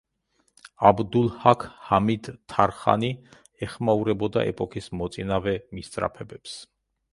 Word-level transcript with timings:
აბდულჰაქ 0.89 1.65
ჰამიდ 1.89 2.29
თარჰანი 2.53 3.11
ეხმაურებოდა 3.67 4.49
ეპოქის 4.55 4.91
მოწინავე 5.03 5.57
მისწრაფებებს. 5.77 6.61